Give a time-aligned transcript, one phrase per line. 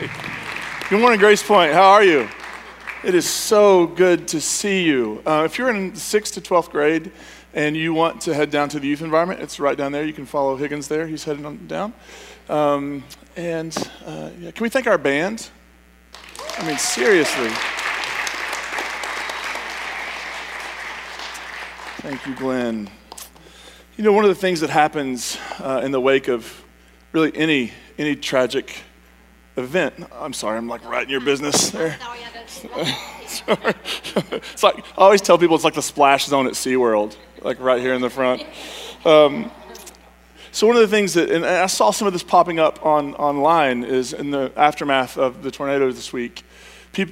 [0.00, 0.10] right.
[0.90, 1.72] Good morning, Grace Point.
[1.72, 2.28] How are you?
[3.04, 5.22] It is so good to see you.
[5.26, 7.12] Uh, if you're in 6th to 12th grade
[7.54, 10.04] and you want to head down to the youth environment, it's right down there.
[10.04, 11.06] You can follow Higgins there.
[11.06, 11.92] He's heading on down.
[12.48, 13.04] Um,
[13.36, 15.50] and uh, yeah, can we thank our band?
[16.58, 17.50] I mean, seriously.
[22.02, 22.90] Thank you, Glenn.
[23.96, 26.64] You know, one of the things that happens uh, in the wake of
[27.12, 28.82] really any any tragic
[29.56, 29.94] event.
[30.12, 31.96] I'm sorry, I'm like right in your business there.
[33.48, 37.80] it's like I always tell people it's like the splash zone at SeaWorld, like right
[37.80, 38.44] here in the front.
[39.04, 39.50] Um,
[40.52, 43.14] so one of the things that, and I saw some of this popping up on
[43.16, 46.44] online, is in the aftermath of the tornado this week.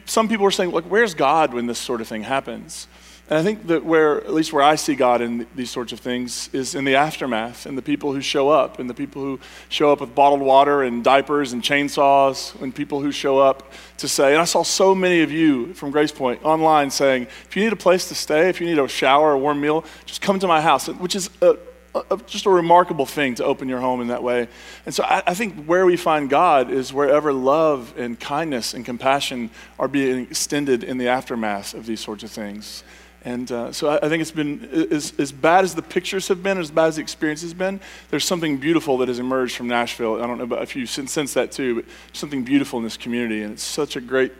[0.06, 2.86] some people were saying, like, where's God when this sort of thing happens?
[3.30, 6.00] And I think that where, at least where I see God in these sorts of
[6.00, 9.40] things, is in the aftermath and the people who show up, and the people who
[9.70, 14.08] show up with bottled water and diapers and chainsaws, and people who show up to
[14.08, 17.64] say, and I saw so many of you from Grace Point online saying, if you
[17.64, 20.38] need a place to stay, if you need a shower, a warm meal, just come
[20.40, 21.56] to my house, which is a,
[21.94, 24.48] a, just a remarkable thing to open your home in that way.
[24.84, 28.84] And so I, I think where we find God is wherever love and kindness and
[28.84, 32.84] compassion are being extended in the aftermath of these sorts of things.
[33.24, 36.42] And uh, so I, I, think it's been, as, as bad as the pictures have
[36.42, 39.66] been, as bad as the experience has been, there's something beautiful that has emerged from
[39.66, 40.22] Nashville.
[40.22, 43.42] I don't know about if you sense that too, but something beautiful in this community.
[43.42, 44.32] And it's such a great,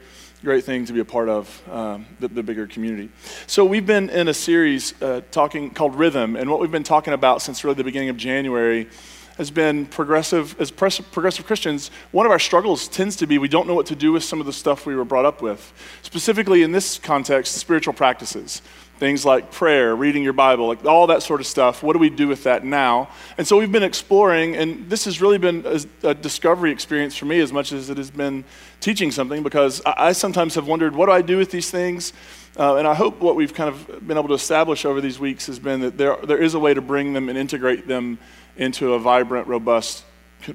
[0.43, 3.09] great thing to be a part of, um, the, the, bigger community.
[3.47, 6.37] So we've been in a series uh, talking called Rhythm.
[6.37, 8.89] And what we've been talking about since really the beginning of January
[9.37, 13.67] has been progressive, as progressive Christians, one of our struggles tends to be we don't
[13.67, 15.73] know what to do with some of the stuff we were brought up with.
[16.03, 18.63] Specifically in this context, spiritual practices.
[18.99, 21.83] Things like prayer, reading your Bible, like all that sort of stuff.
[21.83, 23.11] What do we do with that now?
[23.37, 27.27] And so we've been exploring, and this has really been a, a discovery experience for
[27.27, 28.45] me as much as it has been
[28.81, 32.13] teaching something, because I, I sometimes have wondered, what do I do with these things?
[32.57, 35.47] Uh, and I hope what we've kind of been able to establish over these weeks
[35.49, 38.19] has been that there, there is a way to bring them and integrate them
[38.57, 40.05] into a vibrant, robust,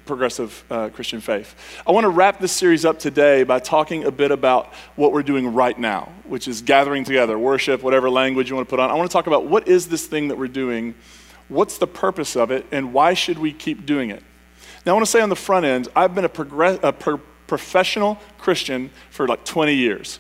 [0.06, 1.56] progressive uh, Christian faith.
[1.88, 5.24] I want to wrap this series up today by talking a bit about what we're
[5.24, 8.92] doing right now, which is gathering together, worship, whatever language you want to put on.
[8.92, 10.94] I want to talk about what is this thing that we're doing,
[11.48, 14.24] what's the purpose of it, and why should we keep doing it.
[14.86, 17.20] Now, I want to say on the front end, I've been a, progress- a per-
[17.48, 20.20] professional Christian for like 20 years,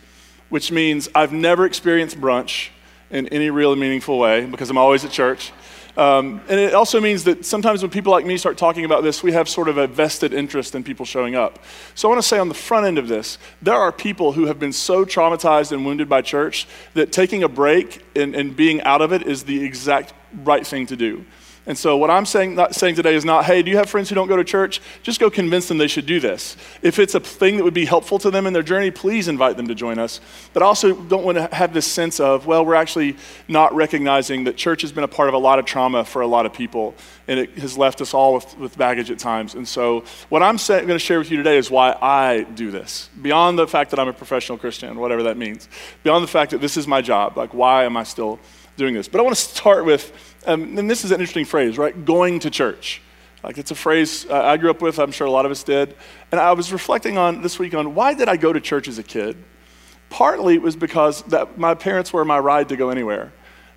[0.49, 2.69] which means I've never experienced brunch
[3.11, 5.51] in any real meaningful way because I'm always at church.
[5.99, 9.21] Um, and it also means that sometimes when people like me start talking about this,
[9.21, 11.59] we have sort of a vested interest in people showing up.
[11.93, 14.45] So I want to say on the front end of this, there are people who
[14.45, 18.81] have been so traumatized and wounded by church that taking a break and, and being
[18.83, 20.13] out of it is the exact
[20.45, 21.25] right thing to do.
[21.69, 24.09] And so, what I'm saying, not saying today is not, hey, do you have friends
[24.09, 24.81] who don't go to church?
[25.03, 26.57] Just go convince them they should do this.
[26.81, 29.55] If it's a thing that would be helpful to them in their journey, please invite
[29.55, 30.19] them to join us.
[30.51, 34.45] But I also don't want to have this sense of, well, we're actually not recognizing
[34.45, 36.53] that church has been a part of a lot of trauma for a lot of
[36.53, 36.95] people,
[37.27, 39.53] and it has left us all with, with baggage at times.
[39.53, 43.11] And so, what I'm going to share with you today is why I do this.
[43.21, 45.69] Beyond the fact that I'm a professional Christian, whatever that means,
[46.01, 48.39] beyond the fact that this is my job, like, why am I still
[48.75, 49.07] doing this?
[49.07, 52.05] But I want to start with um, and this is an interesting phrase, right?
[52.05, 53.01] Going to church.
[53.43, 55.63] Like it's a phrase uh, I grew up with, I'm sure a lot of us
[55.63, 55.95] did.
[56.31, 58.97] And I was reflecting on this week on why did I go to church as
[58.97, 59.37] a kid?
[60.09, 63.31] Partly it was because that my parents were my ride to go anywhere,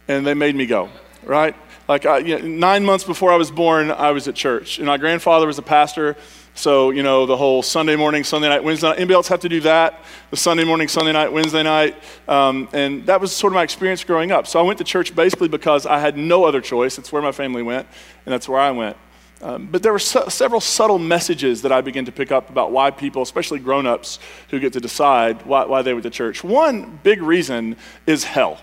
[0.09, 0.89] and they made me go,
[1.25, 1.55] right?
[1.89, 4.87] Like I, you know, nine months before I was born, I was at church, and
[4.87, 6.17] my grandfather was a pastor.
[6.55, 8.97] So, you know, the whole Sunday morning, Sunday night, Wednesday night.
[8.97, 10.05] Anybody else have to do that?
[10.31, 11.97] The Sunday morning, Sunday night, Wednesday night.
[12.29, 14.47] Um, and that was sort of my experience growing up.
[14.47, 16.99] So I went to church basically because I had no other choice.
[16.99, 17.89] It's where my family went,
[18.27, 18.97] and that's where I went.
[19.41, 22.71] Um, but there were su- several subtle messages that I began to pick up about
[22.71, 24.21] why people, especially grown ups
[24.51, 26.45] who get to decide why, why, they went to church.
[26.45, 27.77] One big reason
[28.07, 28.61] is hell.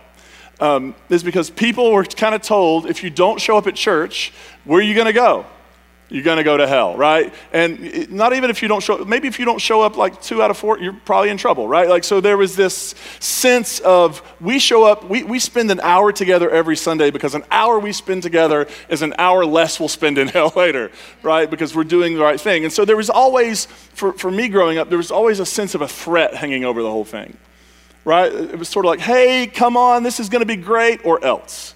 [0.61, 4.31] Um, is because people were kind of told if you don't show up at church,
[4.63, 5.45] where are you going to go?
[6.09, 7.31] You're going to go to hell, right?
[7.53, 10.41] And not even if you don't show, maybe if you don't show up like two
[10.41, 11.87] out of four, you're probably in trouble, right?
[11.87, 16.11] Like, so there was this sense of we show up, we, we spend an hour
[16.11, 20.17] together every Sunday because an hour we spend together is an hour less we'll spend
[20.17, 20.91] in hell later,
[21.21, 21.49] right?
[21.49, 22.63] Because we're doing the right thing.
[22.63, 25.75] And so there was always, for, for me growing up, there was always a sense
[25.75, 27.37] of a threat hanging over the whole thing,
[28.03, 28.33] right?
[28.33, 31.23] It was sort of like, hey, come on, this is going to be great, or
[31.23, 31.75] else,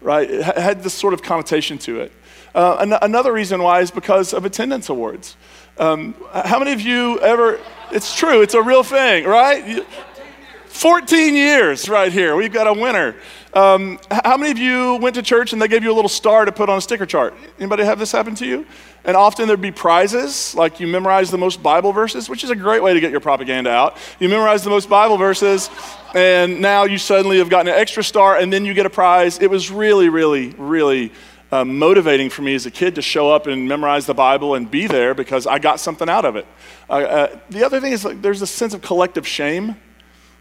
[0.00, 0.30] right?
[0.30, 2.12] It had this sort of connotation to it.
[2.56, 5.36] Uh, an- another reason why is because of attendance awards.
[5.76, 7.60] Um, how many of you ever,
[7.90, 9.66] it's true, it's a real thing, right?
[9.68, 9.86] You,
[10.68, 12.34] 14 years right here.
[12.34, 13.14] We've got a winner.
[13.52, 16.46] Um, how many of you went to church and they gave you a little star
[16.46, 17.34] to put on a sticker chart?
[17.58, 18.66] Anybody have this happen to you?
[19.04, 22.56] And often there'd be prizes, like you memorize the most Bible verses, which is a
[22.56, 23.98] great way to get your propaganda out.
[24.18, 25.68] You memorize the most Bible verses,
[26.14, 29.40] and now you suddenly have gotten an extra star, and then you get a prize.
[29.40, 31.12] It was really, really, really
[31.52, 34.70] uh, motivating for me as a kid to show up and memorize the Bible and
[34.70, 36.46] be there because I got something out of it.
[36.88, 39.76] Uh, uh, the other thing is like, there's a sense of collective shame.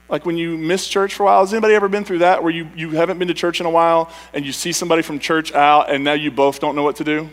[0.10, 2.52] Like when you miss church for a while, has anybody ever been through that where
[2.52, 5.54] you, you haven't been to church in a while and you see somebody from church
[5.54, 7.30] out and now you both don't know what to do?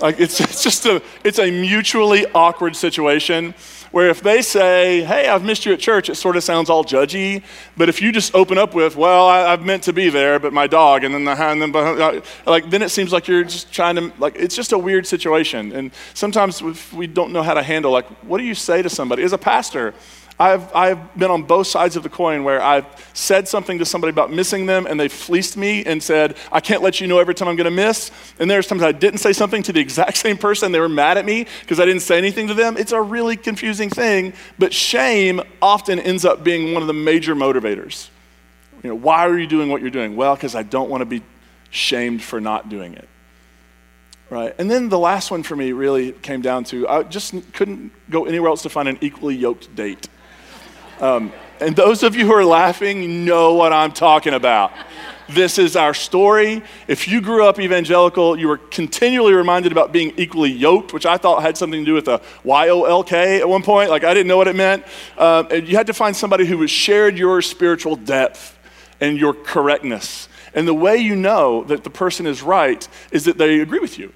[0.00, 3.54] Like it's, it's just a, it's a mutually awkward situation
[3.90, 6.84] where if they say, hey, I've missed you at church, it sort of sounds all
[6.84, 7.42] judgy.
[7.76, 10.52] But if you just open up with, well, I, have meant to be there, but
[10.52, 13.72] my dog, and then the and then, uh, like, then it seems like you're just
[13.72, 15.72] trying to, like, it's just a weird situation.
[15.72, 19.22] And sometimes we don't know how to handle, like, what do you say to somebody?
[19.22, 19.94] As a pastor,
[20.40, 24.08] I've, I've been on both sides of the coin where I've said something to somebody
[24.08, 27.34] about missing them and they fleeced me and said, I can't let you know every
[27.34, 28.10] time I'm going to miss.
[28.38, 30.72] And there's times I didn't say something to the exact same person.
[30.72, 32.78] They were mad at me because I didn't say anything to them.
[32.78, 37.36] It's a really confusing thing, but shame often ends up being one of the major
[37.36, 38.08] motivators.
[38.82, 40.16] You know, why are you doing what you're doing?
[40.16, 41.22] Well, because I don't want to be
[41.68, 43.08] shamed for not doing it.
[44.30, 44.54] Right.
[44.58, 48.24] And then the last one for me really came down to I just couldn't go
[48.24, 50.08] anywhere else to find an equally yoked date.
[51.00, 54.72] Um, and those of you who are laughing know what I'm talking about.
[55.28, 56.62] This is our story.
[56.88, 61.18] If you grew up evangelical, you were continually reminded about being equally yoked, which I
[61.18, 63.90] thought had something to do with a Y O L K at one point.
[63.90, 64.84] Like I didn't know what it meant.
[65.16, 68.58] Um, you had to find somebody who shared your spiritual depth
[69.00, 70.28] and your correctness.
[70.52, 73.98] And the way you know that the person is right is that they agree with
[73.98, 74.12] you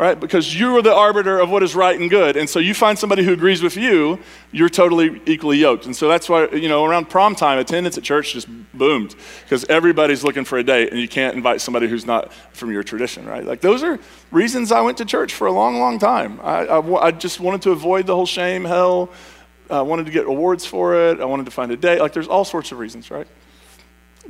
[0.00, 0.18] right?
[0.18, 2.34] Because you are the arbiter of what is right and good.
[2.34, 4.18] And so you find somebody who agrees with you,
[4.50, 5.84] you're totally equally yoked.
[5.84, 9.14] And so that's why, you know, around prom time, attendance at church just boomed
[9.44, 12.82] because everybody's looking for a date and you can't invite somebody who's not from your
[12.82, 13.44] tradition, right?
[13.44, 13.98] Like those are
[14.30, 16.40] reasons I went to church for a long, long time.
[16.42, 19.10] I, I, I just wanted to avoid the whole shame, hell.
[19.68, 21.20] I wanted to get awards for it.
[21.20, 22.00] I wanted to find a date.
[22.00, 23.28] Like there's all sorts of reasons, right?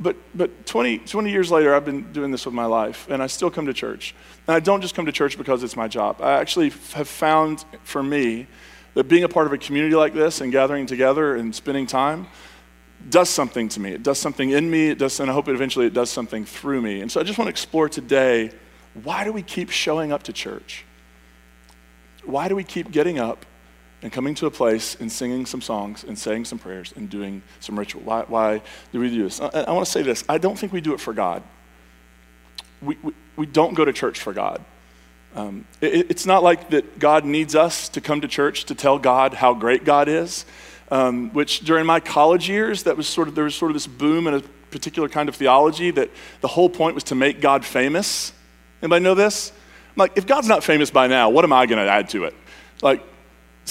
[0.01, 3.27] But, but 20, 20 years later, I've been doing this with my life, and I
[3.27, 4.15] still come to church.
[4.47, 6.21] And I don't just come to church because it's my job.
[6.21, 8.47] I actually have found for me
[8.95, 12.27] that being a part of a community like this and gathering together and spending time
[13.09, 13.91] does something to me.
[13.91, 16.81] It does something in me, it does, and I hope eventually it does something through
[16.81, 17.01] me.
[17.01, 18.51] And so I just want to explore today
[19.03, 20.83] why do we keep showing up to church?
[22.25, 23.45] Why do we keep getting up
[24.01, 27.41] and coming to a place and singing some songs and saying some prayers and doing
[27.59, 28.01] some ritual.
[28.01, 28.61] Why, why
[28.91, 29.39] do we do this?
[29.39, 31.43] I, I want to say this I don't think we do it for God.
[32.81, 34.63] We, we, we don't go to church for God.
[35.35, 38.97] Um, it, it's not like that God needs us to come to church to tell
[38.99, 40.45] God how great God is,
[40.89, 43.87] um, which during my college years, that was sort of, there was sort of this
[43.87, 46.09] boom in a particular kind of theology that
[46.41, 48.33] the whole point was to make God famous.
[48.81, 49.51] Anybody know this?
[49.89, 52.23] I'm like, if God's not famous by now, what am I going to add to
[52.25, 52.33] it?
[52.81, 53.03] Like,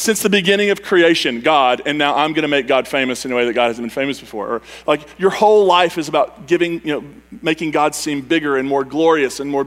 [0.01, 3.33] since the beginning of creation, God, and now I'm going to make God famous in
[3.33, 4.49] a way that God hasn't been famous before.
[4.49, 7.05] Or like your whole life is about giving, you know,
[7.43, 9.67] making God seem bigger and more glorious and more.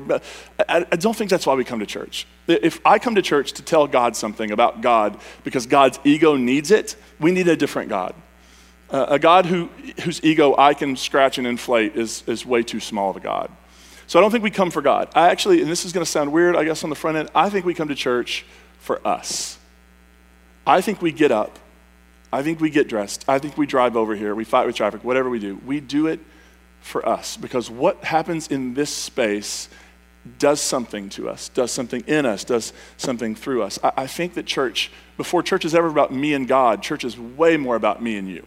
[0.68, 2.26] I, I don't think that's why we come to church.
[2.48, 6.72] If I come to church to tell God something about God because God's ego needs
[6.72, 8.16] it, we need a different God.
[8.90, 9.70] Uh, a God who,
[10.02, 13.52] whose ego I can scratch and inflate is, is way too small of a God.
[14.08, 15.10] So I don't think we come for God.
[15.14, 17.30] I actually, and this is going to sound weird, I guess, on the front end,
[17.36, 18.46] I think we come to church
[18.80, 19.60] for us.
[20.66, 21.60] I think we get up.
[22.32, 23.26] I think we get dressed.
[23.28, 24.34] I think we drive over here.
[24.34, 25.60] We fight with traffic, whatever we do.
[25.66, 26.20] We do it
[26.82, 29.70] for us because what happens in this space
[30.40, 33.78] does something to us, does something in us, does something through us.
[33.84, 37.20] I, I, think that church, before church is ever about me and God, church is
[37.20, 38.46] way more about me and you.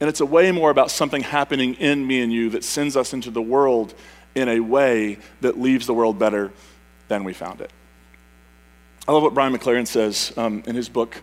[0.00, 3.12] And it's a way more about something happening in me and you that sends us
[3.14, 3.94] into the world
[4.34, 6.52] in a way that leaves the world better
[7.08, 7.70] than we found it.
[9.06, 11.20] I love what Brian McLaren says um, in his book,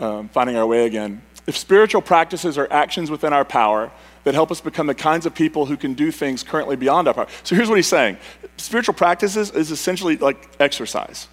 [0.00, 1.20] um, Finding Our Way Again.
[1.46, 3.90] If spiritual practices are actions within our power
[4.24, 7.14] that help us become the kinds of people who can do things currently beyond our
[7.14, 7.26] power.
[7.42, 8.16] So here's what he's saying
[8.56, 11.28] spiritual practices is essentially like exercise.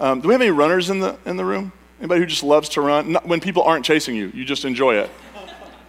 [0.00, 1.72] Um, do we have any runners in the, in the room?
[1.98, 3.12] Anybody who just loves to run?
[3.12, 5.10] Not, when people aren't chasing you, you just enjoy it.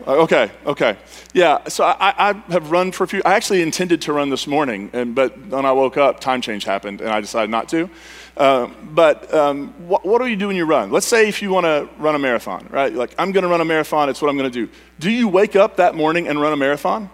[0.05, 0.97] Uh, okay, okay.
[1.33, 3.21] Yeah, so I, I, have run for a few.
[3.23, 6.65] I actually intended to run this morning, and, but when I woke up, time change
[6.65, 7.89] happened, and I decided not to.
[8.35, 10.91] Uh, but um, what, what do you do when you run?
[10.91, 12.91] Let's say if you want to run a marathon, right?
[12.91, 14.71] Like, I'm going to run a marathon, it's what I'm going to do.
[14.99, 17.09] Do you wake up that morning and run a marathon?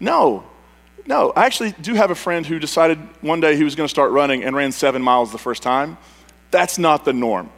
[0.00, 0.44] No.
[1.06, 1.32] No.
[1.36, 4.12] I actually do have a friend who decided one day he was going to start
[4.12, 5.98] running and ran seven miles the first time.
[6.50, 7.50] That's not the norm,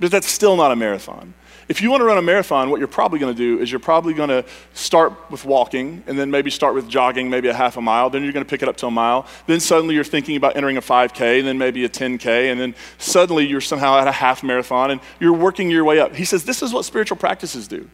[0.00, 1.34] but that's still not a marathon.
[1.68, 3.80] If you want to run a marathon, what you're probably going to do is you're
[3.80, 7.76] probably going to start with walking and then maybe start with jogging, maybe a half
[7.76, 8.08] a mile.
[8.08, 9.26] Then you're going to pick it up to a mile.
[9.48, 12.52] Then suddenly you're thinking about entering a 5K and then maybe a 10K.
[12.52, 16.14] And then suddenly you're somehow at a half marathon and you're working your way up.
[16.14, 17.90] He says this is what spiritual practices do.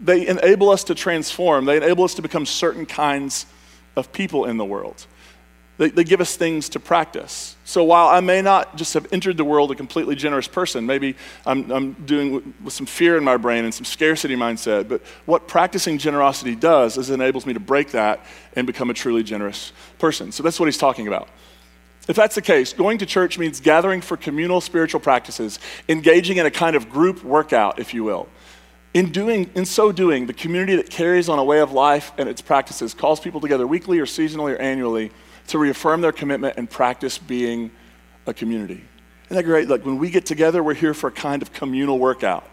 [0.00, 3.46] They enable us to transform, they enable us to become certain kinds
[3.96, 5.06] of people in the world.
[5.76, 7.56] They, they, give us things to practice.
[7.64, 11.16] So while I may not just have entered the world a completely generous person, maybe
[11.44, 15.48] I'm, I'm doing with some fear in my brain and some scarcity mindset, but what
[15.48, 19.72] practicing generosity does is it enables me to break that and become a truly generous
[19.98, 20.30] person.
[20.30, 21.28] So that's what he's talking about.
[22.06, 26.46] If that's the case, going to church means gathering for communal spiritual practices, engaging in
[26.46, 28.28] a kind of group workout, if you will.
[28.92, 32.28] In, doing, in so doing, the community that carries on a way of life and
[32.28, 35.10] its practices calls people together weekly or seasonally or annually
[35.48, 37.70] to reaffirm their commitment and practice being
[38.26, 38.84] a community.
[39.26, 39.68] Isn't that great?
[39.68, 42.48] Like when we get together, we're here for a kind of communal workout.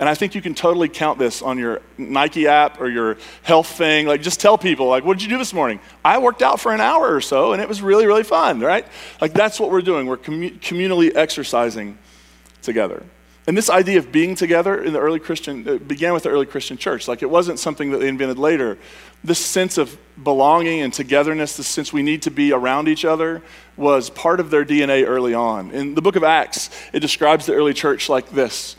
[0.00, 3.66] And I think you can totally count this on your Nike app or your health
[3.66, 4.06] thing.
[4.06, 5.78] Like, just tell people, like, what did you do this morning?
[6.02, 8.86] I worked out for an hour or so, and it was really, really fun, right?
[9.20, 10.06] Like, that's what we're doing.
[10.06, 11.98] We're commu- communally exercising
[12.62, 13.04] together.
[13.46, 16.46] And this idea of being together in the early Christian, it began with the early
[16.46, 17.06] Christian church.
[17.06, 18.78] Like, it wasn't something that they invented later
[19.22, 23.42] this sense of belonging and togetherness, this sense we need to be around each other,
[23.76, 25.70] was part of their DNA early on.
[25.70, 28.76] In the book of Acts, it describes the early church like this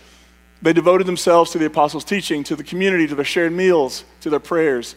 [0.61, 4.29] They devoted themselves to the apostles' teaching, to the community, to their shared meals, to
[4.29, 4.95] their prayers.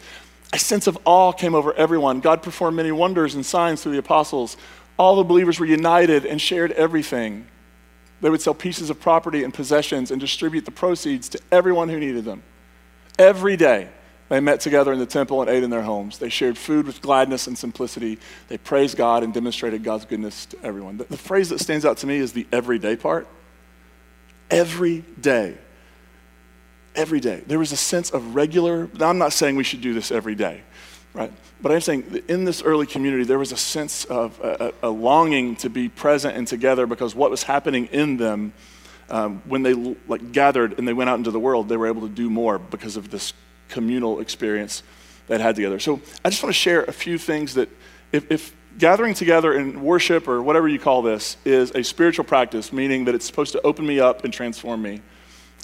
[0.52, 2.20] A sense of awe came over everyone.
[2.20, 4.56] God performed many wonders and signs through the apostles.
[4.96, 7.46] All the believers were united and shared everything.
[8.20, 11.98] They would sell pieces of property and possessions and distribute the proceeds to everyone who
[11.98, 12.42] needed them.
[13.18, 13.88] Every day,
[14.34, 16.18] they met together in the temple and ate in their homes.
[16.18, 18.18] They shared food with gladness and simplicity.
[18.48, 20.96] They praised God and demonstrated God's goodness to everyone.
[20.96, 23.28] The, the phrase that stands out to me is the everyday part.
[24.50, 25.56] Every day.
[26.96, 27.44] Every day.
[27.46, 30.34] There was a sense of regular, now I'm not saying we should do this every
[30.34, 30.62] day,
[31.12, 31.32] right?
[31.62, 35.54] But I'm saying in this early community, there was a sense of a, a longing
[35.56, 38.52] to be present and together because what was happening in them
[39.08, 42.02] um, when they like gathered and they went out into the world, they were able
[42.02, 43.32] to do more because of this
[43.68, 44.82] communal experience
[45.26, 45.78] that had together.
[45.78, 47.68] So I just want to share a few things that
[48.12, 52.72] if, if gathering together in worship or whatever you call this is a spiritual practice,
[52.72, 55.00] meaning that it's supposed to open me up and transform me,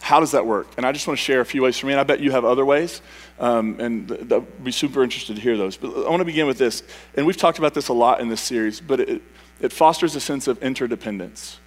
[0.01, 0.69] how does that work?
[0.77, 2.31] And I just want to share a few ways for me, and I bet you
[2.31, 3.03] have other ways,
[3.39, 5.77] um, and I'd be super interested to hear those.
[5.77, 6.83] But I want to begin with this,
[7.15, 9.23] and we've talked about this a lot in this series, but it,
[9.61, 11.59] it fosters a sense of interdependence.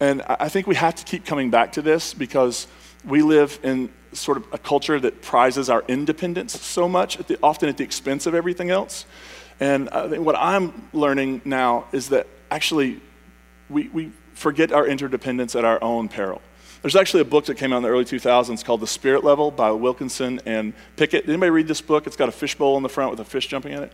[0.00, 2.68] And I think we have to keep coming back to this because
[3.04, 7.38] we live in sort of a culture that prizes our independence so much, at the,
[7.42, 9.04] often at the expense of everything else.
[9.60, 9.88] And
[10.24, 13.00] what I'm learning now is that actually
[13.68, 16.40] we, we forget our interdependence at our own peril.
[16.82, 19.50] There's actually a book that came out in the early 2000s called The Spirit Level
[19.50, 21.26] by Wilkinson and Pickett.
[21.26, 22.06] Did anybody read this book?
[22.06, 23.92] It's got a fishbowl in the front with a fish jumping in it.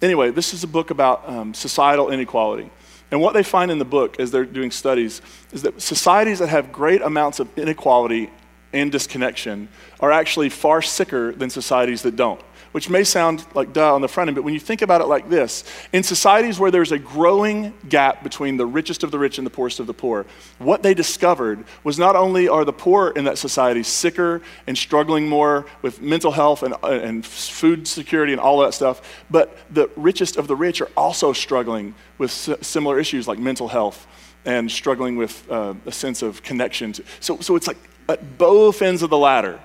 [0.00, 2.70] Anyway, this is a book about um, societal inequality.
[3.10, 5.20] And what they find in the book as they're doing studies
[5.52, 8.30] is that societies that have great amounts of inequality
[8.72, 9.68] and disconnection
[10.00, 12.40] are actually far sicker than societies that don't.
[12.72, 15.06] Which may sound like duh on the front end, but when you think about it
[15.06, 15.62] like this,
[15.92, 19.50] in societies where there's a growing gap between the richest of the rich and the
[19.50, 20.24] poorest of the poor,
[20.58, 25.28] what they discovered was not only are the poor in that society sicker and struggling
[25.28, 30.36] more with mental health and, and food security and all that stuff, but the richest
[30.36, 34.06] of the rich are also struggling with similar issues like mental health
[34.44, 36.92] and struggling with uh, a sense of connection.
[36.94, 37.76] To, so, so it's like
[38.08, 39.60] at both ends of the ladder,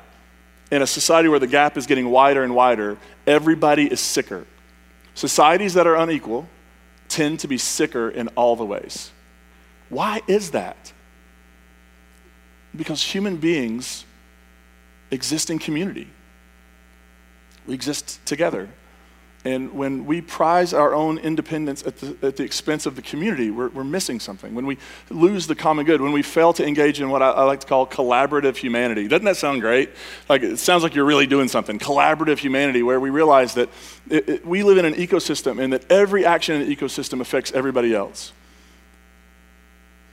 [0.72, 4.46] in a society where the gap is getting wider and wider, everybody is sicker.
[5.14, 6.48] Societies that are unequal
[7.08, 9.12] tend to be sicker in all the ways.
[9.90, 10.92] Why is that?
[12.76, 14.06] Because human beings
[15.10, 16.10] exist in community.
[17.66, 18.70] We exist together.
[19.48, 23.50] And when we prize our own independence at the, at the expense of the community,
[23.50, 24.54] we're, we're missing something.
[24.54, 24.78] When we
[25.10, 27.68] lose the common good, when we fail to engage in what I, I like to
[27.68, 29.08] call collaborative humanity.
[29.08, 29.92] Doesn't that sound great?
[30.28, 31.80] Like it sounds like you're really doing something.
[31.80, 33.70] Collaborative humanity, where we realize that
[34.10, 37.54] it, it, we live in an ecosystem and that every action in the ecosystem affects
[37.54, 38.34] everybody else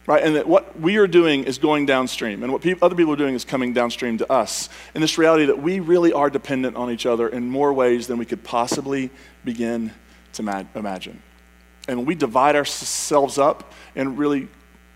[0.06, 0.22] right?
[0.22, 3.16] And that what we are doing is going downstream, and what pe- other people are
[3.16, 4.68] doing is coming downstream to us.
[4.94, 8.18] And this reality that we really are dependent on each other in more ways than
[8.18, 9.10] we could possibly
[9.44, 9.92] begin
[10.34, 11.22] to ma- imagine.
[11.88, 14.48] And we divide ourselves up in really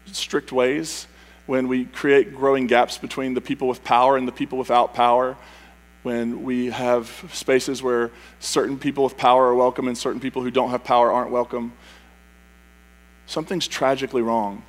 [0.06, 1.06] strict ways
[1.46, 5.36] when we create growing gaps between the people with power and the people without power.
[6.02, 8.10] When we have spaces where
[8.40, 11.72] certain people with power are welcome and certain people who don't have power aren't welcome,
[13.26, 14.62] something's tragically wrong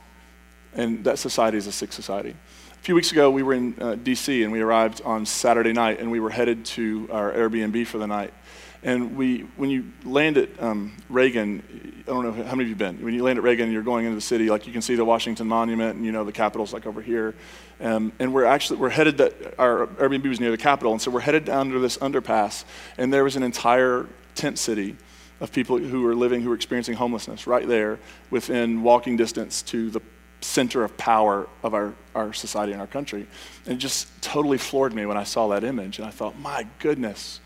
[0.73, 2.35] and that society is a sick society.
[2.79, 4.43] A few weeks ago, we were in uh, D.C.
[4.43, 8.07] and we arrived on Saturday night, and we were headed to our Airbnb for the
[8.07, 8.33] night.
[8.81, 12.75] And we, when you land at um, Reagan, I don't know how many of you
[12.75, 13.03] been.
[13.03, 14.49] When you land at Reagan, you're going into the city.
[14.49, 17.35] Like you can see the Washington Monument, and you know the Capitol's like over here.
[17.81, 19.17] Um, and we're actually we're headed.
[19.17, 22.63] That our Airbnb was near the Capitol, and so we're headed down to this underpass.
[22.97, 24.95] And there was an entire tent city
[25.41, 27.99] of people who were living, who were experiencing homelessness, right there
[28.29, 30.01] within walking distance to the
[30.41, 33.27] center of power of our, our society and our country.
[33.65, 35.99] And it just totally floored me when I saw that image.
[35.99, 37.39] And I thought, my goodness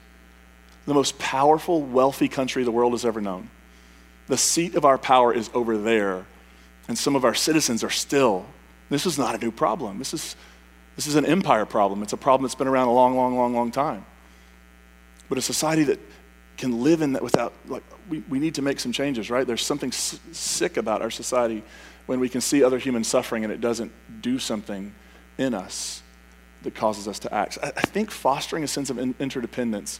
[0.85, 3.49] the most powerful, wealthy country the world has ever known.
[4.27, 6.25] The seat of our power is over there,
[6.87, 8.45] and some of our citizens are still.
[8.89, 9.97] This is not a new problem.
[9.99, 10.35] This is,
[10.95, 12.03] this is an empire problem.
[12.03, 14.05] It's a problem that's been around a long, long, long, long time.
[15.29, 15.99] But a society that
[16.57, 19.47] can live in that without, like, we, we need to make some changes, right?
[19.47, 21.63] There's something s- sick about our society
[22.05, 23.91] when we can see other human suffering and it doesn't
[24.21, 24.93] do something
[25.37, 26.01] in us
[26.63, 27.57] that causes us to act.
[27.61, 29.99] I, think fostering a sense of in- interdependence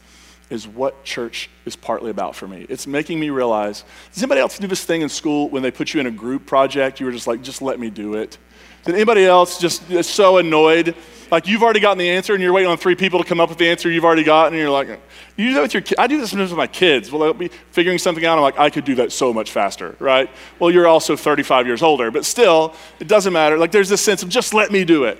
[0.50, 2.66] is what church is partly about for me.
[2.68, 5.94] It's making me realize does anybody else do this thing in school when they put
[5.94, 7.00] you in a group project?
[7.00, 8.38] You were just like, just let me do it.
[8.84, 10.94] Did anybody else just is so annoyed?
[11.30, 13.48] Like you've already gotten the answer and you're waiting on three people to come up
[13.48, 14.88] with the answer you've already gotten, and you're like,
[15.36, 15.96] you do that with your kids.
[15.98, 17.10] I do this sometimes with my kids.
[17.10, 18.36] Well, they'll be figuring something out.
[18.36, 20.30] I'm like, I could do that so much faster, right?
[20.58, 23.56] Well, you're also 35 years older, but still, it doesn't matter.
[23.56, 25.18] Like there's this sense of just let me do it.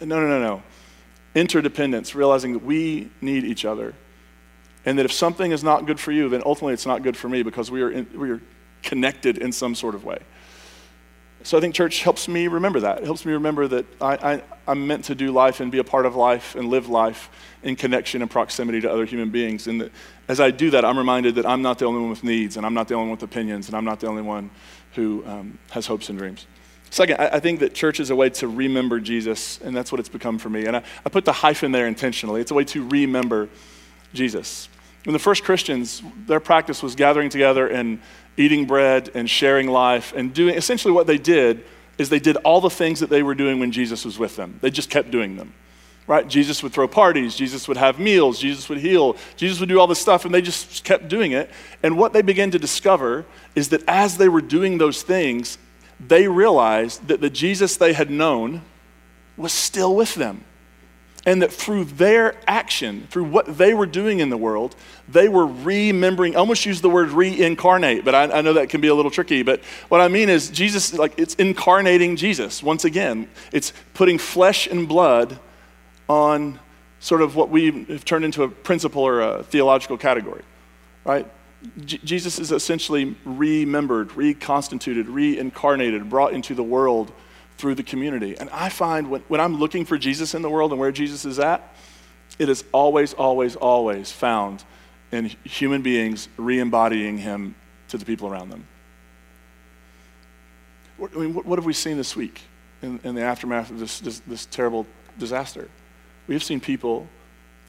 [0.00, 0.62] No, no, no, no.
[1.34, 3.94] Interdependence, realizing that we need each other
[4.86, 7.28] and that if something is not good for you, then ultimately it's not good for
[7.28, 8.40] me because we are, in, we are
[8.82, 10.18] connected in some sort of way.
[11.46, 12.98] So I think church helps me remember that.
[12.98, 16.04] It helps me remember that I, am meant to do life and be a part
[16.04, 17.30] of life and live life
[17.62, 19.68] in connection and proximity to other human beings.
[19.68, 19.92] And that
[20.26, 22.66] as I do that, I'm reminded that I'm not the only one with needs, and
[22.66, 24.50] I'm not the only one with opinions, and I'm not the only one
[24.94, 26.48] who um, has hopes and dreams.
[26.90, 30.00] Second, I, I, think that church is a way to remember Jesus, and that's what
[30.00, 30.66] it's become for me.
[30.66, 32.40] And I, I put the hyphen there intentionally.
[32.40, 33.48] It's a way to remember
[34.12, 34.68] Jesus.
[35.04, 38.00] When the first Christians, their practice was gathering together and
[38.36, 41.64] eating bread and sharing life and doing essentially what they did
[41.98, 44.58] is they did all the things that they were doing when Jesus was with them.
[44.60, 45.54] They just kept doing them.
[46.06, 46.28] Right?
[46.28, 49.88] Jesus would throw parties, Jesus would have meals, Jesus would heal, Jesus would do all
[49.88, 51.50] this stuff, and they just kept doing it.
[51.82, 53.24] And what they began to discover
[53.56, 55.58] is that as they were doing those things,
[55.98, 58.62] they realized that the Jesus they had known
[59.36, 60.44] was still with them
[61.26, 64.76] and that through their action, through what they were doing in the world,
[65.08, 68.80] they were remembering, I almost use the word reincarnate, but I, I, know that can
[68.80, 69.42] be a little tricky.
[69.42, 73.28] But what I mean is, Jesus, like, it's incarnating Jesus once again.
[73.52, 75.38] It's putting flesh and blood
[76.08, 76.60] on
[77.00, 80.42] sort of what we have turned into a principle or a theological category,
[81.04, 81.26] right?
[81.84, 87.10] J- Jesus is essentially remembered, reconstituted, reincarnated, brought into the world
[87.58, 88.36] through the community.
[88.38, 91.24] And I find when, when I'm looking for Jesus in the world and where Jesus
[91.24, 91.74] is at,
[92.38, 94.62] it is always, always, always found
[95.12, 97.54] in human beings re embodying him
[97.88, 98.66] to the people around them.
[101.00, 102.42] I mean, what, what have we seen this week
[102.82, 104.86] in, in the aftermath of this, this, this terrible
[105.18, 105.68] disaster?
[106.26, 107.06] We have seen people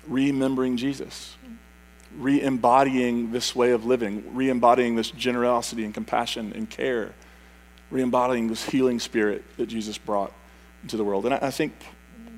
[0.08, 1.36] remembering Jesus,
[2.18, 7.14] re embodying this way of living, re embodying this generosity and compassion and care
[7.90, 10.34] re-embodying this healing spirit that Jesus brought
[10.84, 11.26] into the world.
[11.26, 11.74] And I, I think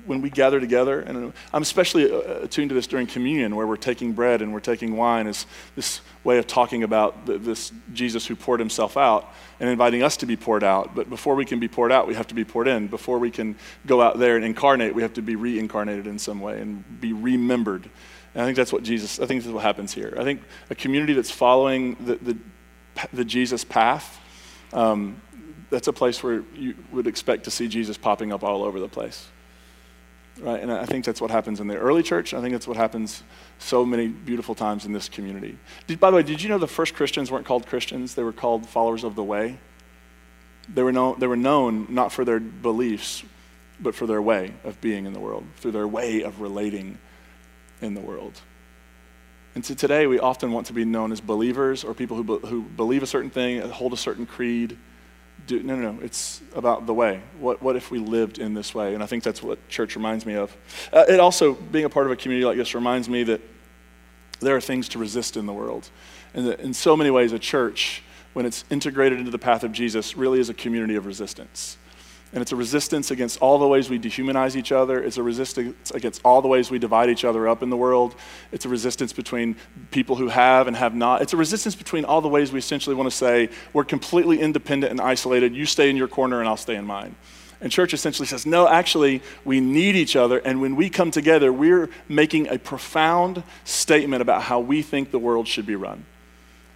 [0.06, 3.76] when we gather together, and I'm especially uh, attuned to this during communion, where we're
[3.76, 8.34] taking bread and we're taking wine, is this way of talking about this Jesus who
[8.34, 10.94] poured himself out and inviting us to be poured out.
[10.94, 12.88] But before we can be poured out, we have to be poured in.
[12.88, 16.40] Before we can go out there and incarnate, we have to be reincarnated in some
[16.40, 17.88] way and be remembered.
[18.34, 20.14] And I think that's what Jesus, I think that's what happens here.
[20.18, 22.36] I think a community that's following the, the,
[23.12, 24.19] the Jesus path
[24.72, 25.20] um,
[25.70, 28.88] that's a place where you would expect to see Jesus popping up all over the
[28.88, 29.28] place.
[30.40, 30.60] Right?
[30.60, 32.32] And I think that's what happens in the early church.
[32.32, 33.22] I think that's what happens
[33.58, 35.58] so many beautiful times in this community.
[35.86, 38.14] Did, by the way, did you know the first Christians weren't called Christians?
[38.14, 39.58] They were called followers of the way.
[40.72, 43.22] They were, known, they were known not for their beliefs,
[43.80, 46.98] but for their way of being in the world, through their way of relating
[47.80, 48.40] in the world.
[49.54, 52.46] And so today, we often want to be known as believers or people who, be,
[52.46, 54.78] who believe a certain thing, hold a certain creed
[55.46, 56.02] do, no, no, no.
[56.02, 57.20] It's about the way.
[57.38, 58.94] What, what if we lived in this way?
[58.94, 60.56] And I think that's what church reminds me of.
[60.92, 63.40] Uh, it also, being a part of a community like this, reminds me that
[64.40, 65.90] there are things to resist in the world.
[66.34, 69.72] And that in so many ways, a church, when it's integrated into the path of
[69.72, 71.76] Jesus, really is a community of resistance.
[72.32, 75.02] And it's a resistance against all the ways we dehumanize each other.
[75.02, 78.14] It's a resistance against all the ways we divide each other up in the world.
[78.52, 79.56] It's a resistance between
[79.90, 81.22] people who have and have not.
[81.22, 84.92] It's a resistance between all the ways we essentially want to say, we're completely independent
[84.92, 85.56] and isolated.
[85.56, 87.16] You stay in your corner and I'll stay in mine.
[87.60, 90.38] And church essentially says, no, actually, we need each other.
[90.38, 95.18] And when we come together, we're making a profound statement about how we think the
[95.18, 96.06] world should be run.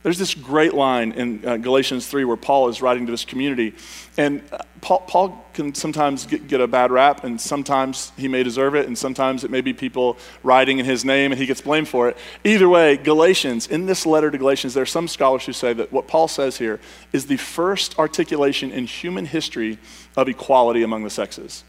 [0.04, 3.74] There's this great line in uh, Galatians 3 where Paul is writing to this community.
[4.18, 8.42] And uh, Paul, Paul, can sometimes get, get, a bad rap, and sometimes he may
[8.42, 11.62] deserve it, and sometimes it may be people writing in his name and he gets
[11.62, 12.18] blamed for it.
[12.44, 15.90] Either way, Galatians, in this letter to Galatians, there are some scholars who say that
[15.90, 16.80] what Paul says here
[17.14, 19.78] is the first articulation in human history
[20.18, 21.64] of equality among the sexes,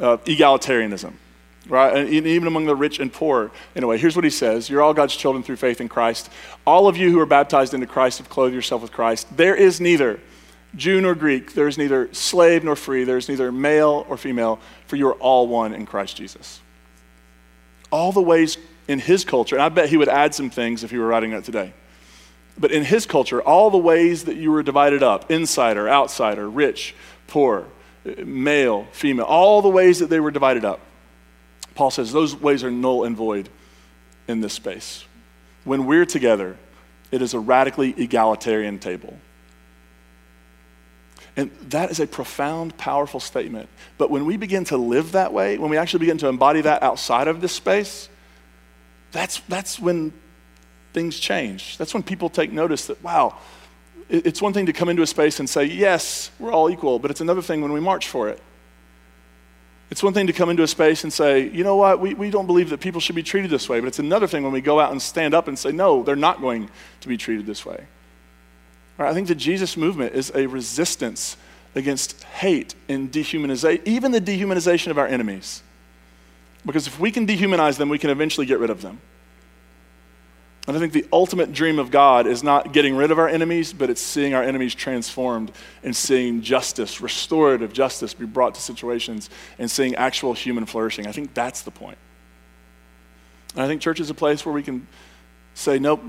[0.00, 1.12] uh, egalitarianism
[1.68, 1.96] right?
[1.96, 3.50] And even among the rich and poor.
[3.74, 6.30] Anyway, here's what he says You're all God's children through faith in Christ.
[6.66, 9.36] All of you who are baptized into Christ have clothed yourself with Christ.
[9.36, 10.20] There is neither
[10.74, 14.60] Jew nor Greek, there is neither slave nor free, there is neither male or female,
[14.86, 16.60] for you are all one in Christ Jesus.
[17.90, 20.90] All the ways in his culture, and I bet he would add some things if
[20.90, 21.72] he were writing that today.
[22.58, 26.94] But in his culture, all the ways that you were divided up insider, outsider, rich,
[27.26, 27.66] poor,
[28.24, 30.80] male, female, all the ways that they were divided up
[31.76, 33.48] Paul says those ways are null and void
[34.26, 35.04] in this space.
[35.64, 36.56] When we're together,
[37.12, 39.16] it is a radically egalitarian table.
[41.36, 43.68] And that is a profound, powerful statement.
[43.98, 46.82] But when we begin to live that way, when we actually begin to embody that
[46.82, 48.08] outside of this space,
[49.12, 50.14] that's, that's when
[50.94, 51.76] things change.
[51.76, 53.36] That's when people take notice that, wow,
[54.08, 57.10] it's one thing to come into a space and say, yes, we're all equal, but
[57.10, 58.40] it's another thing when we march for it.
[59.90, 62.30] It's one thing to come into a space and say, you know what, we, we
[62.30, 63.78] don't believe that people should be treated this way.
[63.78, 66.16] But it's another thing when we go out and stand up and say, no, they're
[66.16, 66.68] not going
[67.00, 67.86] to be treated this way.
[68.98, 71.36] Right, I think the Jesus movement is a resistance
[71.74, 75.62] against hate and dehumanization, even the dehumanization of our enemies.
[76.64, 79.00] Because if we can dehumanize them, we can eventually get rid of them.
[80.66, 83.72] And I think the ultimate dream of God is not getting rid of our enemies,
[83.72, 85.52] but it's seeing our enemies transformed
[85.84, 91.06] and seeing justice, restorative justice be brought to situations and seeing actual human flourishing.
[91.06, 91.98] I think that's the point.
[93.54, 94.88] And I think church is a place where we can
[95.56, 96.02] say, nope,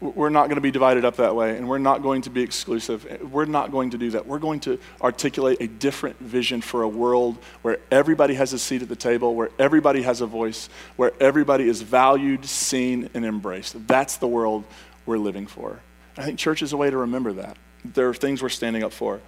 [0.00, 2.42] we're not going to be divided up that way, and we're not going to be
[2.42, 3.30] exclusive.
[3.32, 4.26] We're not going to do that.
[4.26, 8.82] We're going to articulate a different vision for a world where everybody has a seat
[8.82, 13.86] at the table, where everybody has a voice, where everybody is valued, seen, and embraced.
[13.88, 14.64] That's the world
[15.06, 15.80] we're living for.
[16.18, 17.56] I think church is a way to remember that.
[17.86, 19.14] There are things we're standing up for.
[19.14, 19.22] And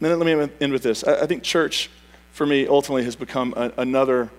[0.00, 1.02] then let me end with this.
[1.02, 1.90] I think church,
[2.30, 4.30] for me, ultimately has become a, another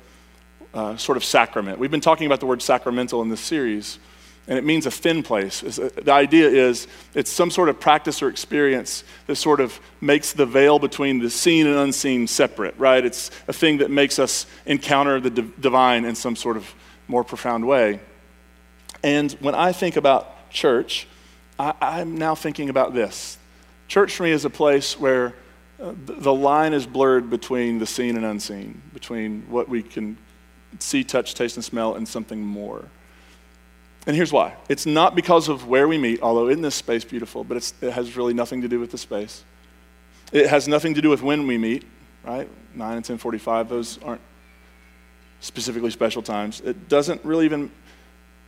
[0.73, 1.77] uh, sort of sacrament.
[1.77, 3.99] We've been talking about the word sacramental in this series
[4.47, 5.61] and it means a thin place.
[5.61, 10.45] The idea is it's some sort of practice or experience that sort of makes the
[10.45, 13.05] veil between the seen and unseen separate, right?
[13.05, 16.73] It's a thing that makes us encounter the divine in some sort of
[17.07, 17.99] more profound way.
[19.03, 21.07] And when I think about church,
[21.59, 23.37] I, am now thinking about this.
[23.87, 25.35] Church for me is a place where
[25.79, 30.17] uh, the line is blurred between the seen and unseen, between what we can
[30.79, 32.85] see, touch, taste, and smell, and something more.
[34.07, 37.43] And here's why it's not because of where we meet, although in this space beautiful,
[37.43, 39.43] but it has really nothing to do with the space.
[40.31, 41.85] It has nothing to do with when we meet,
[42.23, 42.49] right?
[42.73, 44.21] 9 and 1045, those aren't
[45.41, 46.61] specifically special times.
[46.61, 47.71] It doesn't really even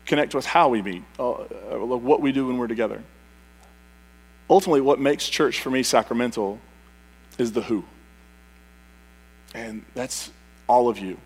[0.06, 3.04] connect with how we meet, uh, what we do when we're together.
[4.50, 6.60] Ultimately, what makes church for me sacramental
[7.38, 7.84] is the who.
[9.54, 10.32] And that's
[10.68, 11.18] all of you.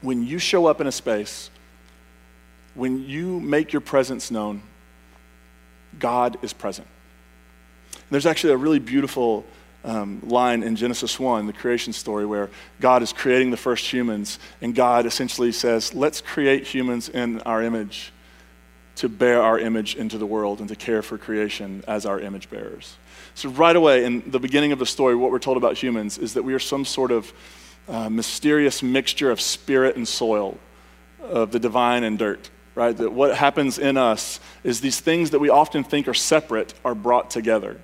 [0.00, 1.50] When you show up in a space
[2.74, 4.62] when you make your presence known,
[5.98, 6.88] God is present.
[7.92, 9.44] And there's actually a really beautiful
[9.84, 14.38] um, line in Genesis 1, the creation story, where God is creating the first humans,
[14.60, 18.12] and God essentially says, Let's create humans in our image
[18.96, 22.48] to bear our image into the world and to care for creation as our image
[22.48, 22.96] bearers.
[23.34, 26.34] So, right away, in the beginning of the story, what we're told about humans is
[26.34, 27.32] that we are some sort of
[27.88, 30.58] uh, mysterious mixture of spirit and soil,
[31.20, 32.96] of the divine and dirt right?
[32.96, 36.94] That what happens in us is these things that we often think are separate are
[36.94, 37.80] brought together,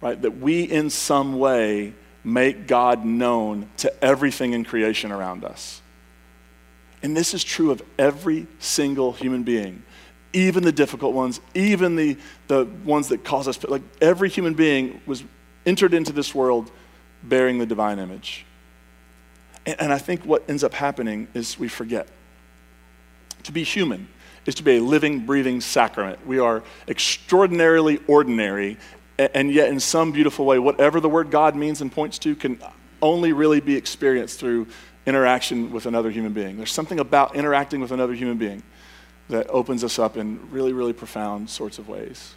[0.00, 0.20] right?
[0.20, 5.80] That we in some way make God known to everything in creation around us.
[7.02, 9.82] And this is true of every single human being,
[10.32, 15.00] even the difficult ones, even the, the ones that cause us, like every human being
[15.06, 15.24] was
[15.64, 16.70] entered into this world
[17.22, 18.44] bearing the divine image.
[19.64, 22.08] And, and I think what ends up happening is we forget.
[23.44, 24.08] To be human
[24.46, 26.26] is to be a living, breathing sacrament.
[26.26, 28.78] We are extraordinarily ordinary,
[29.18, 32.58] and yet, in some beautiful way, whatever the word God means and points to can
[33.02, 34.66] only really be experienced through
[35.06, 36.56] interaction with another human being.
[36.56, 38.62] There's something about interacting with another human being
[39.28, 42.34] that opens us up in really, really profound sorts of ways.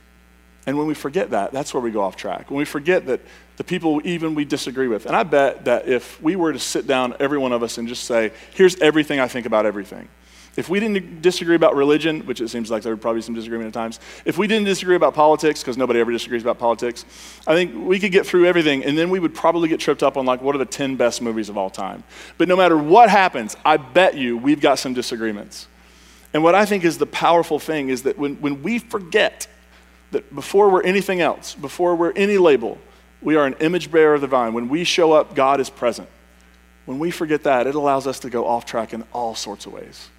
[0.65, 2.49] And when we forget that, that's where we go off track.
[2.49, 3.19] When we forget that
[3.57, 6.87] the people even we disagree with, and I bet that if we were to sit
[6.87, 10.07] down, every one of us, and just say, here's everything I think about everything.
[10.55, 13.33] If we didn't disagree about religion, which it seems like there would probably be some
[13.33, 17.05] disagreement at times, if we didn't disagree about politics, because nobody ever disagrees about politics,
[17.47, 20.15] I think we could get through everything, and then we would probably get tripped up
[20.15, 22.03] on like what are the 10 best movies of all time.
[22.37, 25.67] But no matter what happens, I bet you we've got some disagreements.
[26.33, 29.47] And what I think is the powerful thing is that when, when we forget
[30.11, 32.77] that before we're anything else, before we're any label,
[33.23, 34.53] we are an image bearer of the vine.
[34.53, 36.09] When we show up, God is present.
[36.85, 39.73] When we forget that, it allows us to go off track in all sorts of
[39.73, 40.09] ways.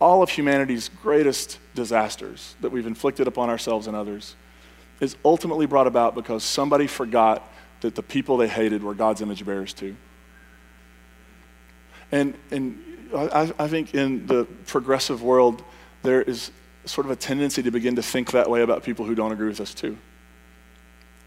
[0.00, 4.36] All of humanity's greatest disasters that we've inflicted upon ourselves and others
[5.00, 7.42] is ultimately brought about because somebody forgot
[7.80, 9.96] that the people they hated were God's image bearers too.
[12.12, 12.82] And, and
[13.14, 15.62] I, I think in the progressive world,
[16.02, 16.50] there is
[16.84, 19.48] sort of a tendency to begin to think that way about people who don't agree
[19.48, 19.96] with us too.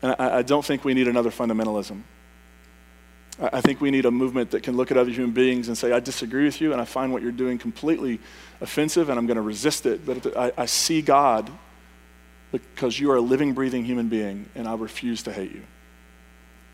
[0.02, 2.04] And I, I don't think we need another fundamentalism.
[3.40, 5.92] I, think we need a movement that can look at other human beings and say,
[5.92, 8.20] I disagree with you, and I find what you're doing completely
[8.62, 10.06] offensive, and I'm going to resist it.
[10.06, 11.52] But I, I see God
[12.52, 15.64] because you are a living, breathing human being, and I refuse to hate you.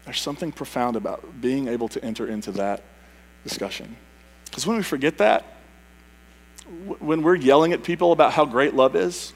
[0.06, 2.84] There's something profound about being able to enter into that
[3.43, 3.95] discussion.
[4.45, 5.45] Because when we forget that,
[6.99, 9.34] when we're yelling at people about how great love is,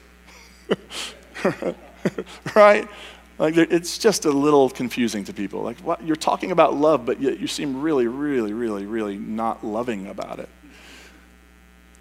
[2.54, 2.88] right?
[3.38, 5.62] Like it's just a little confusing to people.
[5.62, 9.64] Like what, you're talking about love, but yet you seem really, really, really, really not
[9.64, 10.48] loving about it.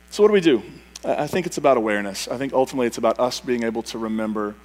[0.10, 0.64] So what do we do?
[1.06, 2.28] I think it's about awareness.
[2.28, 4.56] I think ultimately it's about us being able to remember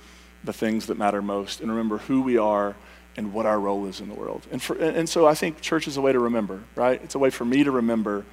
[0.45, 2.75] the things that matter most and remember who we are
[3.17, 4.47] and what our role is in the world.
[4.51, 7.01] And, for, and so I think church is a way to remember, right?
[7.05, 8.25] It's a way for me to remember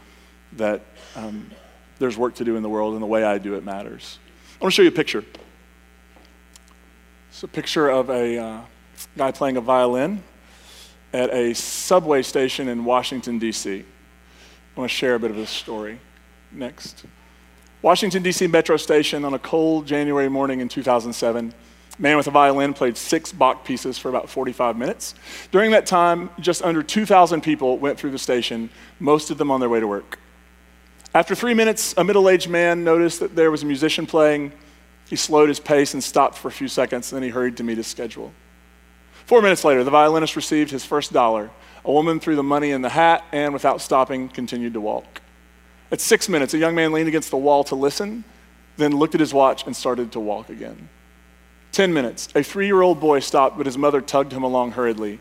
[0.53, 0.81] that
[1.15, 1.51] um,
[1.99, 4.17] there's work to do in the world and the way I do it matters.
[4.59, 5.25] I want to show you a picture.
[7.29, 8.61] It's a picture of a uh,
[9.15, 10.23] guy playing a violin
[11.13, 13.79] at a subway station in Washington, D.C.
[13.79, 15.99] I want to share a bit of this story.
[16.51, 17.05] Next.
[17.81, 18.47] Washington, D.C.
[18.47, 21.53] Metro Station on a cold January morning in 2007.
[21.99, 25.15] Man with a violin played six Bach pieces for about 45 minutes.
[25.51, 29.59] During that time, just under 2,000 people went through the station, most of them on
[29.59, 30.17] their way to work.
[31.13, 34.51] After three minutes, a middle aged man noticed that there was a musician playing.
[35.09, 37.77] He slowed his pace and stopped for a few seconds, then he hurried to meet
[37.77, 38.31] his schedule.
[39.25, 41.49] Four minutes later, the violinist received his first dollar.
[41.83, 45.21] A woman threw the money in the hat and, without stopping, continued to walk.
[45.91, 48.23] At six minutes, a young man leaned against the wall to listen,
[48.77, 50.89] then looked at his watch and started to walk again.
[51.71, 55.19] Ten minutes, a three year old boy stopped, but his mother tugged him along hurriedly.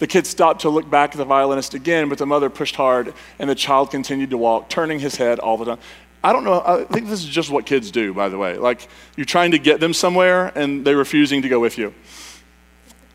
[0.00, 3.14] The kid stopped to look back at the violinist again, but the mother pushed hard,
[3.38, 5.78] and the child continued to walk, turning his head all the time.
[6.22, 8.56] I don't know, I think this is just what kids do, by the way.
[8.56, 11.94] Like, you're trying to get them somewhere, and they're refusing to go with you.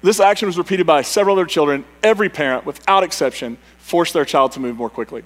[0.01, 1.85] This action was repeated by several other children.
[2.01, 5.23] Every parent, without exception, forced their child to move more quickly.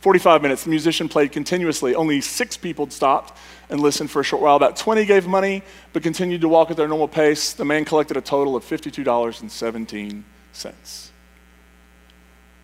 [0.00, 1.94] 45 minutes, the musician played continuously.
[1.94, 3.38] Only six people stopped
[3.70, 4.56] and listened for a short while.
[4.56, 5.62] About 20 gave money,
[5.94, 7.54] but continued to walk at their normal pace.
[7.54, 10.22] The man collected a total of $52.17.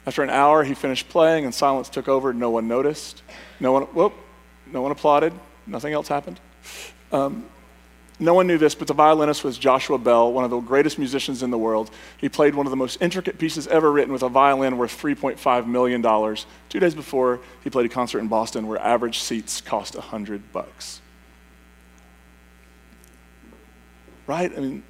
[0.07, 2.35] After an hour, he finished playing and silence took over.
[2.35, 3.23] No one noticed.
[3.59, 4.13] No one, whoop,
[4.73, 5.33] no one applauded.
[5.67, 6.41] Nothing else happened.
[7.13, 7.45] Um,
[8.21, 11.43] no one knew this, but the violinist was Joshua Bell, one of the greatest musicians
[11.43, 11.91] in the world.
[12.19, 15.67] He played one of the most intricate pieces ever written with a violin worth $3.5
[15.67, 16.03] million.
[16.69, 21.01] Two days before, he played a concert in Boston where average seats cost 100 bucks.
[24.27, 24.53] Right?
[24.55, 24.83] I mean,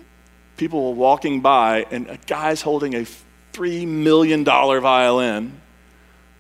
[0.56, 3.06] people were walking by, and a guy's holding a
[3.52, 5.60] $3 million violin,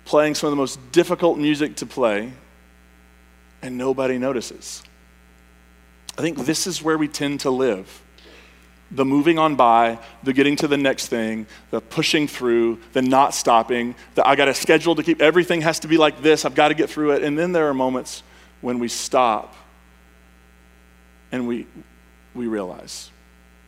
[0.04, 2.32] playing some of the most difficult music to play,
[3.62, 4.82] and nobody notices.
[6.18, 8.02] I think this is where we tend to live.
[8.90, 13.34] The moving on by, the getting to the next thing, the pushing through, the not
[13.34, 16.56] stopping, the I got a schedule to keep, everything has to be like this, I've
[16.56, 17.22] got to get through it.
[17.22, 18.22] And then there are moments
[18.60, 19.54] when we stop
[21.30, 21.66] and we,
[22.34, 23.10] we realize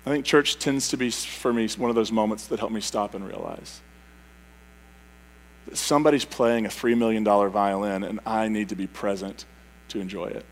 [0.05, 2.81] I think church tends to be, for me, one of those moments that help me
[2.81, 3.81] stop and realize
[5.67, 9.45] that somebody's playing a $3 million violin and I need to be present
[9.93, 10.45] to enjoy it.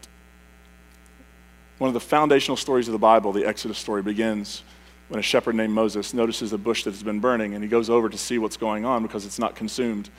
[1.78, 4.62] One of the foundational stories of the Bible, the Exodus story, begins
[5.08, 7.90] when a shepherd named Moses notices a bush that has been burning and he goes
[7.90, 10.10] over to see what's going on because it's not consumed.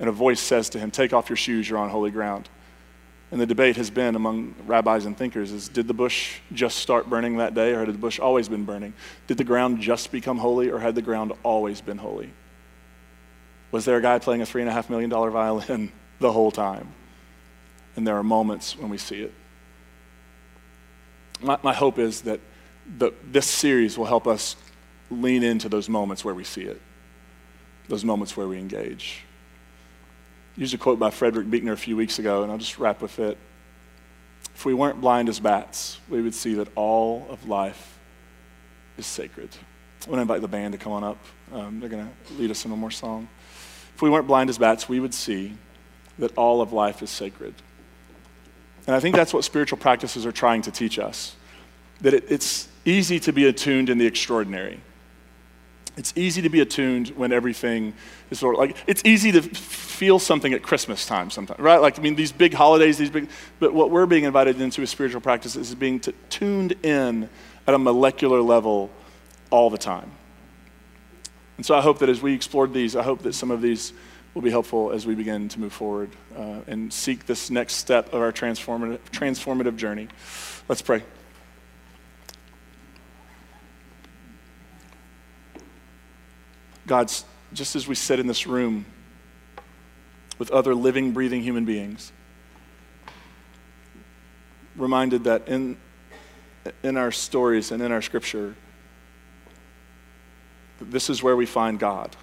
[0.00, 2.48] And a voice says to him, Take off your shoes, you're on holy ground.
[3.30, 7.10] And the debate has been among rabbis and thinkers is did the bush just start
[7.10, 8.94] burning that day or had the bush always been burning?
[9.26, 12.30] Did the ground just become holy or had the ground always been holy?
[13.70, 16.94] Was there a guy playing a $3.5 million violin the whole time?
[17.98, 19.34] And there are moments when we see it.
[21.40, 22.38] My, my hope is that
[22.96, 24.54] the, this series will help us
[25.10, 26.80] lean into those moments where we see it,
[27.88, 29.24] those moments where we engage.
[30.56, 33.02] I used a quote by Frederick Buechner a few weeks ago, and I'll just wrap
[33.02, 33.36] with it.
[34.54, 37.98] If we weren't blind as bats, we would see that all of life
[38.96, 39.48] is sacred.
[40.06, 41.18] I want to invite the band to come on up.
[41.52, 43.28] Um, they're going to lead us in one more song.
[43.96, 45.54] If we weren't blind as bats, we would see
[46.20, 47.54] that all of life is sacred.
[48.88, 51.36] And I think that's what spiritual practices are trying to teach us
[52.00, 54.80] that it, it's easy to be attuned in the extraordinary.
[55.98, 57.92] It's easy to be attuned when everything
[58.30, 61.82] is sort of like, it's easy to feel something at Christmas time sometimes, right?
[61.82, 63.28] Like, I mean, these big holidays, these big,
[63.60, 67.28] but what we're being invited into as spiritual practice is being t- tuned in
[67.66, 68.88] at a molecular level
[69.50, 70.10] all the time.
[71.58, 73.92] And so I hope that as we explored these, I hope that some of these
[74.34, 78.12] will be helpful as we begin to move forward uh, and seek this next step
[78.12, 80.08] of our transformative, transformative journey.
[80.68, 81.02] Let's pray.
[86.86, 87.12] God,
[87.52, 88.86] just as we sit in this room
[90.38, 92.12] with other living, breathing human beings,
[94.76, 95.76] reminded that in,
[96.82, 98.54] in our stories and in our scripture,
[100.80, 102.16] this is where we find God.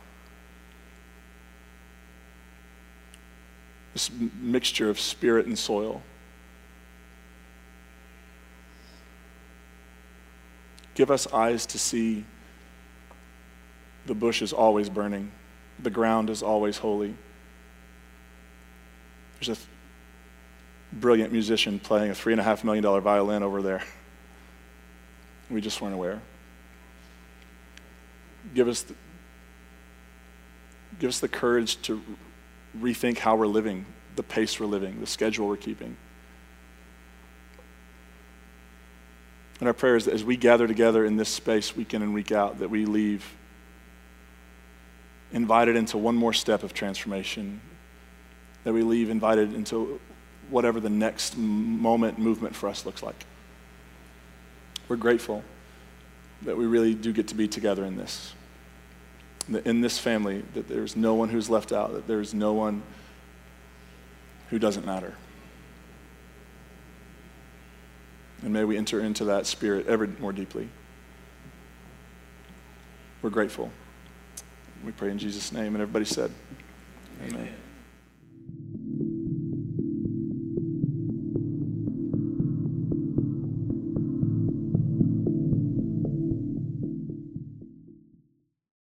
[3.95, 6.03] This mixture of spirit and soil.
[10.95, 12.25] Give us eyes to see
[14.05, 15.31] the bush is always burning,
[15.81, 17.15] the ground is always holy.
[19.39, 23.81] There's a brilliant musician playing a $3.5 million violin over there.
[25.47, 26.21] We just weren't aware.
[28.55, 28.95] Give us the,
[30.97, 32.01] give us the courage to
[32.79, 33.85] rethink how we're living,
[34.15, 35.97] the pace we're living, the schedule we're keeping.
[39.59, 42.13] And our prayer is that as we gather together in this space week in and
[42.13, 43.35] week out, that we leave
[45.31, 47.61] invited into one more step of transformation,
[48.63, 49.99] that we leave invited into
[50.49, 53.25] whatever the next moment, movement for us looks like.
[54.87, 55.43] We're grateful
[56.43, 58.33] that we really do get to be together in this.
[59.47, 62.81] In this family, that there's no one who's left out, that there's no one
[64.49, 65.13] who doesn't matter.
[68.41, 70.69] And may we enter into that spirit ever more deeply.
[73.21, 73.71] We're grateful.
[74.83, 75.73] We pray in Jesus' name.
[75.73, 76.31] And everybody said,
[77.21, 77.35] Amen.
[77.35, 77.64] Amen.